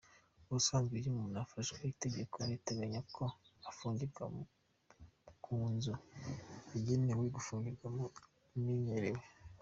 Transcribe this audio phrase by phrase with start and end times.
[0.47, 3.23] Ubusanzwe iyo umuntu afashwe itegeko riteganya ko
[3.69, 4.23] afungirwa
[5.43, 5.93] ku nzu
[6.71, 8.05] yagenewe gufungirwamo
[8.57, 9.23] imwegereye.